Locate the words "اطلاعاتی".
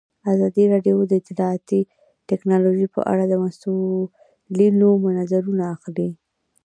1.21-1.81